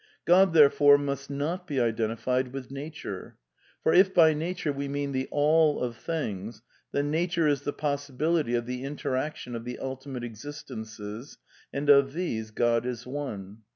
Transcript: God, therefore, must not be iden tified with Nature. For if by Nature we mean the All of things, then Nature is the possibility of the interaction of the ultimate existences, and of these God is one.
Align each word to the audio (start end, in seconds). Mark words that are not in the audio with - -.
God, 0.25 0.53
therefore, 0.53 0.97
must 0.97 1.29
not 1.29 1.67
be 1.67 1.79
iden 1.79 2.09
tified 2.17 2.51
with 2.53 2.71
Nature. 2.71 3.37
For 3.83 3.93
if 3.93 4.15
by 4.15 4.33
Nature 4.33 4.73
we 4.73 4.87
mean 4.87 5.11
the 5.11 5.27
All 5.29 5.79
of 5.79 5.95
things, 5.95 6.63
then 6.91 7.11
Nature 7.11 7.47
is 7.47 7.61
the 7.61 7.71
possibility 7.73 8.55
of 8.55 8.65
the 8.65 8.83
interaction 8.83 9.55
of 9.55 9.63
the 9.63 9.77
ultimate 9.77 10.23
existences, 10.23 11.37
and 11.71 11.87
of 11.87 12.13
these 12.13 12.49
God 12.49 12.83
is 12.83 13.05
one. 13.05 13.59